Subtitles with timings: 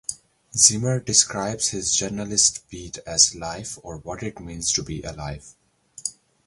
[0.57, 5.53] Zimmer describes his journalistic beat as "life" or "what it means to be alive.